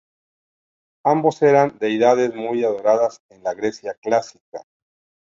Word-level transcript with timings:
Ambos 1.05 1.43
eran 1.43 1.77
deidades 1.77 2.33
muy 2.33 2.63
adoradas 2.63 3.19
en 3.29 3.43
la 3.43 3.53
Grecia 3.53 3.93
Clásica. 4.01 4.63